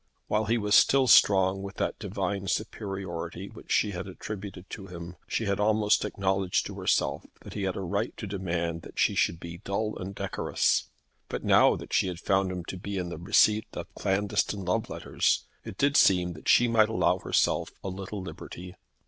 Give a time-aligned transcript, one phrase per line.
[0.27, 5.15] While he was still strong with that divine superiority which she had attributed to him,
[5.27, 9.13] she had almost acknowledged to herself that he had a right to demand that she
[9.13, 10.89] should be dull and decorous.
[11.29, 14.89] But now that she had found him to be in the receipt of clandestine love
[14.89, 18.73] letters, it did seem that she might allow herself a little liberty.